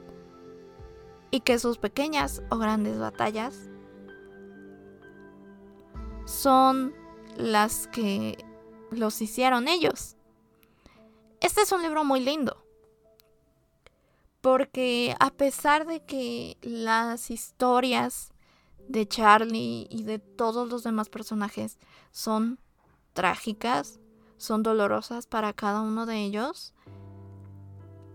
Y 1.30 1.42
que 1.42 1.60
sus 1.60 1.78
pequeñas 1.78 2.42
o 2.50 2.58
grandes 2.58 2.98
batallas 2.98 3.70
son 6.26 6.94
las 7.36 7.88
que 7.88 8.38
los 8.92 9.22
hicieron 9.22 9.68
ellos. 9.68 10.16
Este 11.42 11.62
es 11.62 11.72
un 11.72 11.82
libro 11.82 12.04
muy 12.04 12.20
lindo. 12.20 12.66
Porque 14.42 15.16
a 15.20 15.32
pesar 15.32 15.86
de 15.86 16.04
que 16.06 16.58
las 16.62 17.30
historias 17.32 18.32
de 18.88 19.08
Charlie 19.08 19.88
y 19.90 20.04
de 20.04 20.20
todos 20.20 20.70
los 20.70 20.84
demás 20.84 21.10
personajes 21.10 21.78
son 22.12 22.60
trágicas, 23.14 24.00
son 24.38 24.64
dolorosas 24.64 25.28
para 25.28 25.54
cada 25.54 25.82
uno 25.82 26.06
de 26.06 26.24
ellos, 26.24 26.74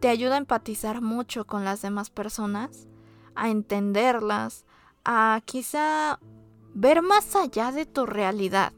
te 0.01 0.09
ayuda 0.09 0.35
a 0.35 0.39
empatizar 0.39 1.01
mucho 1.01 1.47
con 1.47 1.65
las 1.65 1.83
demás 1.83 2.11
personas, 2.11 2.89
a 3.35 3.49
entenderlas, 3.49 4.65
a 5.05 5.41
quizá 5.45 6.19
ver 6.75 7.03
más 7.03 7.37
allá 7.37 7.73
de 7.73 7.87
tu 7.87 8.05
realidad. 8.05 8.73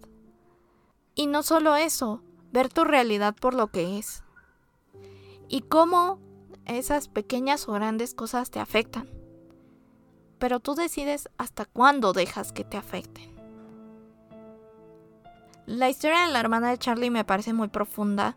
Y 1.15 1.27
no 1.27 1.43
solo 1.43 1.77
eso, 1.77 2.23
ver 2.53 2.69
tu 2.69 2.85
realidad 2.85 3.35
por 3.35 3.55
lo 3.55 3.69
que 3.69 3.99
es. 3.99 4.23
Y 5.49 5.63
cómo 5.63 6.19
esas 6.65 7.09
pequeñas 7.09 7.69
o 7.69 7.73
grandes 7.73 8.15
cosas 8.15 8.51
te 8.51 8.61
afectan. 8.61 9.09
Pero 10.39 10.61
tú 10.61 10.75
decides 10.75 11.29
hasta 11.39 11.65
cuándo 11.65 12.13
dejas 12.13 12.53
que 12.53 12.65
te 12.65 12.77
afecten. 12.77 13.35
La 15.67 15.89
historia 15.89 16.27
de 16.27 16.33
la 16.33 16.41
hermana 16.41 16.71
de 16.71 16.79
Charlie 16.79 17.11
me 17.11 17.25
parece 17.25 17.53
muy 17.53 17.69
profunda 17.69 18.37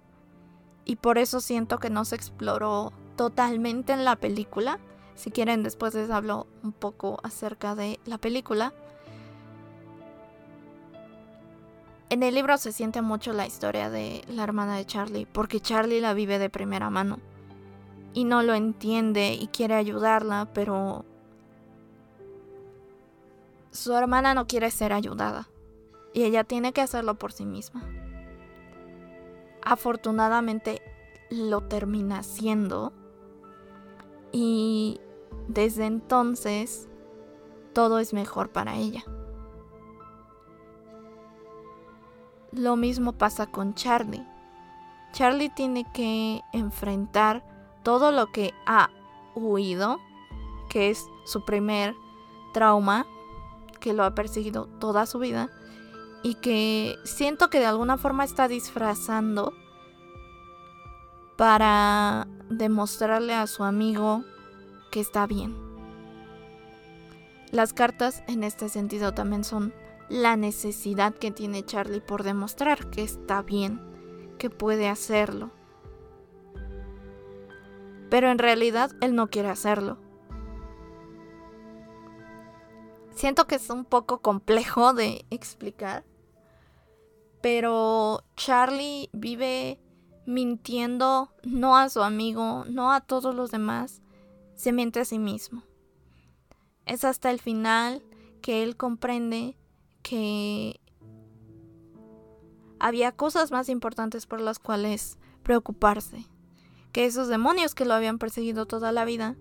y 0.86 0.96
por 0.96 1.20
eso 1.20 1.42
siento 1.42 1.78
que 1.78 1.92
no 1.92 2.04
se 2.06 2.16
exploró 2.16 2.92
totalmente 3.16 3.94
en 3.94 4.06
la 4.06 4.16
película. 4.16 4.80
Si 5.14 5.30
quieren 5.30 5.62
después 5.62 5.94
les 5.94 6.10
hablo 6.10 6.48
un 6.64 6.72
poco 6.72 7.20
acerca 7.22 7.76
de 7.76 8.00
la 8.06 8.18
película. 8.18 8.74
En 12.10 12.24
el 12.24 12.34
libro 12.34 12.58
se 12.58 12.72
siente 12.72 13.04
mucho 13.04 13.34
la 13.34 13.46
historia 13.46 13.92
de 13.92 14.24
la 14.28 14.44
hermana 14.44 14.76
de 14.76 14.86
Charlie, 14.86 15.28
porque 15.32 15.60
Charlie 15.60 16.02
la 16.02 16.16
vive 16.16 16.40
de 16.40 16.50
primera 16.50 16.90
mano. 16.90 17.20
Y 18.14 18.24
no 18.24 18.42
lo 18.42 18.56
entiende 18.56 19.34
y 19.34 19.48
quiere 19.48 19.76
ayudarla, 19.76 20.50
pero 20.52 21.06
su 23.70 23.94
hermana 23.94 24.34
no 24.34 24.48
quiere 24.48 24.72
ser 24.72 24.92
ayudada. 24.92 25.50
Y 26.12 26.24
ella 26.24 26.44
tiene 26.44 26.74
que 26.74 26.82
hacerlo 26.82 27.14
por 27.14 27.32
sí 27.32 27.46
misma. 27.46 27.84
Afortunadamente 29.62 30.82
lo 31.30 31.62
termina 31.62 32.20
haciendo. 32.20 32.92
Y 34.32 35.00
desde 35.48 35.86
entonces 35.86 36.90
todo 37.74 38.00
es 38.00 38.14
mejor 38.14 38.50
para 38.50 38.78
ella. 38.78 39.04
Lo 42.52 42.76
mismo 42.76 43.14
pasa 43.14 43.48
con 43.48 43.74
Charlie. 43.76 44.26
Charlie 45.12 45.50
tiene 45.50 45.86
que 45.92 46.42
enfrentar 46.52 47.44
todo 47.84 48.12
lo 48.12 48.32
que 48.32 48.54
ha 48.66 48.90
huido, 49.36 50.00
que 50.70 50.90
es 50.90 51.06
su 51.26 51.46
primer 51.46 51.96
trauma, 52.54 53.06
que 53.80 53.94
lo 53.94 54.04
ha 54.04 54.16
perseguido 54.16 54.66
toda 54.80 55.06
su 55.06 55.20
vida, 55.20 55.50
y 56.24 56.36
que 56.36 56.98
siento 57.06 57.50
que 57.50 57.60
de 57.60 57.66
alguna 57.66 57.98
forma 57.98 58.24
está 58.24 58.48
disfrazando 58.48 59.54
para 61.38 62.28
demostrarle 62.50 63.34
a 63.34 63.48
su 63.48 63.64
amigo 63.64 64.24
que 64.92 65.00
está 65.00 65.26
bien. 65.28 65.56
Las 67.52 67.74
cartas 67.74 68.24
en 68.28 68.44
este 68.44 68.70
sentido 68.70 69.14
también 69.14 69.44
son 69.44 69.74
la 70.10 70.36
necesidad 70.36 71.14
que 71.14 71.32
tiene 71.32 71.64
Charlie 71.64 72.02
por 72.02 72.24
demostrar 72.24 72.90
que 72.90 73.04
está 73.04 73.42
bien, 73.42 73.80
que 74.38 74.50
puede 74.50 74.90
hacerlo. 74.90 75.52
Pero 78.10 78.32
en 78.32 78.40
realidad 78.40 78.92
él 79.02 79.16
no 79.16 79.30
quiere 79.30 79.50
hacerlo. 79.50 80.00
Siento 83.12 83.46
que 83.48 83.56
es 83.56 83.70
un 83.70 83.86
poco 83.86 84.22
complejo 84.22 84.94
de 84.94 85.26
explicar. 85.30 86.06
Pero 87.42 88.24
Charlie 88.36 89.10
vive 89.14 89.80
mintiendo 90.26 91.32
no 91.44 91.78
a 91.78 91.90
su 91.90 92.02
amigo, 92.02 92.66
no 92.68 92.92
a 92.92 93.02
todos 93.02 93.36
los 93.36 93.52
demás, 93.52 94.02
se 94.56 94.72
miente 94.72 95.00
a 95.00 95.06
sí 95.06 95.20
mismo. 95.20 95.64
Es 96.86 97.04
hasta 97.04 97.30
el 97.30 97.40
final 97.40 98.04
que 98.42 98.64
él 98.64 98.76
comprende 98.78 99.58
que 100.02 100.80
había 102.80 103.12
cosas 103.12 103.52
más 103.52 103.70
importantes 103.70 104.26
por 104.26 104.42
las 104.42 104.60
cuales 104.60 105.18
preocuparse, 105.44 106.26
que 106.92 107.06
esos 107.06 107.28
demonios 107.28 107.76
que 107.76 107.86
lo 107.86 107.94
habían 107.94 108.18
perseguido 108.18 108.66
toda 108.66 108.92
la 108.92 109.06
vida 109.06 109.36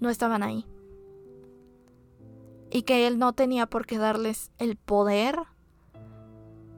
no 0.00 0.08
estaban 0.08 0.42
ahí, 0.42 0.66
y 2.70 2.82
que 2.82 3.06
él 3.06 3.18
no 3.18 3.34
tenía 3.34 3.66
por 3.66 3.86
qué 3.86 3.98
darles 3.98 4.50
el 4.58 4.76
poder 4.76 5.38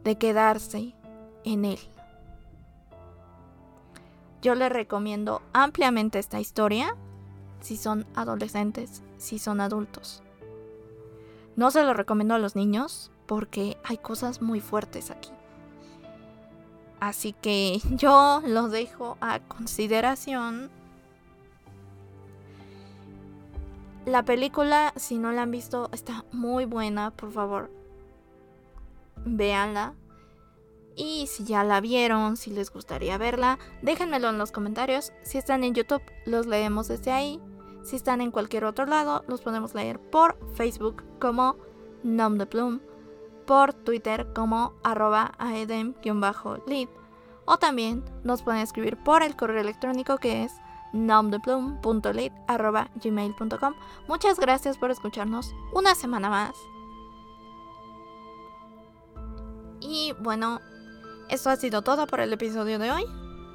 de 0.03 0.19
quedarse 0.19 0.95
en 1.45 1.65
él. 1.65 1.79
Yo 4.43 4.55
le 4.55 4.69
recomiendo 4.69 5.41
ampliamente 5.53 6.19
esta 6.19 6.41
historia 6.41 6.97
si 7.61 7.77
son 7.79 8.05
adolescentes, 8.15 9.03
si 9.17 9.39
son 9.39 9.61
adultos. 9.61 10.24
No 11.57 11.71
se 11.71 11.85
lo 11.85 11.95
recomiendo 11.95 12.35
a 12.35 12.39
los 12.39 12.57
niños 12.57 13.11
porque 13.27 13.77
hay 13.85 13.99
cosas 13.99 14.43
muy 14.43 14.61
fuertes 14.61 15.11
aquí. 15.11 15.31
Así 17.01 17.33
que 17.33 17.81
yo 17.91 18.43
lo 18.47 18.69
dejo 18.69 19.17
a 19.21 19.41
consideración. 19.41 20.71
La 24.07 24.23
película, 24.23 24.93
si 24.97 25.17
no 25.19 25.33
la 25.33 25.43
han 25.43 25.51
visto, 25.51 25.89
está 25.93 26.25
muy 26.31 26.67
buena, 26.67 27.11
por 27.11 27.33
favor. 27.33 27.71
Véanla. 29.25 29.95
Y 30.97 31.27
si 31.27 31.45
ya 31.45 31.65
la 31.65 31.81
vieron, 31.81 32.37
si 32.37 32.51
les 32.51 32.71
gustaría 32.71 33.19
verla, 33.19 33.59
déjenmelo 33.83 34.29
en 34.29 34.39
los 34.39 34.53
comentarios. 34.53 35.13
Si 35.23 35.39
están 35.39 35.65
en 35.65 35.75
YouTube, 35.75 36.03
los 36.27 36.47
leemos 36.47 36.89
desde 36.89 37.13
ahí. 37.13 37.41
Si 37.85 37.97
están 37.97 38.21
en 38.21 38.31
cualquier 38.31 38.65
otro 38.65 38.87
lado, 38.87 39.25
los 39.29 39.43
podemos 39.43 39.75
leer 39.75 40.01
por 40.01 40.39
Facebook 40.55 41.05
como 41.21 41.57
Nom 42.03 42.39
de 42.39 42.47
Plum, 42.47 42.81
por 43.47 43.75
Twitter 43.75 44.33
como 44.35 44.73
arroba 44.83 45.33
aedem-lead 45.39 46.89
o 47.47 47.59
también 47.59 48.03
nos 48.23 48.41
pueden 48.43 48.63
escribir 48.63 48.97
por 48.97 49.23
el 49.23 49.37
correo 49.37 49.61
electrónico 49.61 50.17
que 50.19 50.45
es 50.45 50.53
nomdeplum.lead.gmail.com 50.93 53.75
Muchas 54.09 54.39
gracias 54.39 54.79
por 54.79 54.91
escucharnos 54.91 55.55
una 55.73 55.95
semana 55.95 56.31
más. 56.31 56.57
Y 59.81 60.15
bueno, 60.21 60.61
esto 61.29 61.51
ha 61.51 61.57
sido 61.57 61.83
todo 61.83 62.07
por 62.07 62.21
el 62.21 62.33
episodio 62.33 62.79
de 62.79 62.91
hoy. 62.91 63.05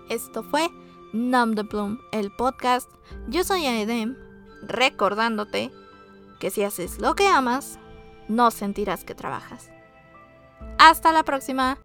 Esto 0.09 0.43
fue 0.43 0.69
Nom 1.13 1.53
de 1.55 1.63
Plum, 1.63 1.99
el 2.11 2.31
podcast. 2.31 2.89
Yo 3.27 3.43
soy 3.43 3.65
Aedem, 3.65 4.15
recordándote 4.61 5.71
que 6.39 6.51
si 6.51 6.63
haces 6.63 6.99
lo 6.99 7.15
que 7.15 7.27
amas, 7.27 7.79
no 8.27 8.51
sentirás 8.51 9.03
que 9.05 9.15
trabajas. 9.15 9.71
Hasta 10.77 11.11
la 11.11 11.23
próxima. 11.23 11.79